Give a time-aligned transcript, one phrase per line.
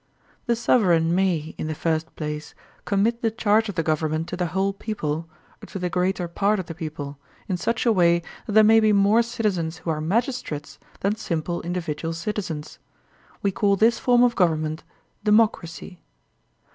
[0.47, 2.55] The sovereign may, in the first place,
[2.85, 5.27] commit the charge of the government to the whole people,
[5.61, 8.79] or to the greater part of the people, in 'such a way that there may
[8.79, 12.79] be more citizens who are magistrates than simple indi vidual citizens.
[13.43, 14.83] We call this form of government
[15.23, 15.99] de mocracy.